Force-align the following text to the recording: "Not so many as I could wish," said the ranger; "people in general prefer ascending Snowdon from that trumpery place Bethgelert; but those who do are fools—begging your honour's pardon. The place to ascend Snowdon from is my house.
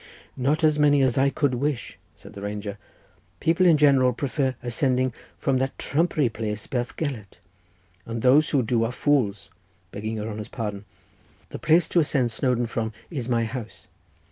"Not 0.35 0.61
so 0.61 0.81
many 0.81 1.03
as 1.03 1.15
I 1.19 1.29
could 1.29 1.53
wish," 1.53 1.99
said 2.15 2.33
the 2.33 2.41
ranger; 2.41 2.79
"people 3.39 3.67
in 3.67 3.77
general 3.77 4.13
prefer 4.13 4.55
ascending 4.63 5.09
Snowdon 5.09 5.37
from 5.37 5.57
that 5.57 5.77
trumpery 5.77 6.27
place 6.27 6.65
Bethgelert; 6.65 7.37
but 8.05 8.21
those 8.21 8.49
who 8.49 8.63
do 8.63 8.83
are 8.83 8.91
fools—begging 8.91 10.15
your 10.15 10.27
honour's 10.31 10.47
pardon. 10.47 10.85
The 11.49 11.59
place 11.59 11.87
to 11.89 11.99
ascend 11.99 12.31
Snowdon 12.31 12.65
from 12.65 12.93
is 13.11 13.29
my 13.29 13.45
house. 13.45 13.85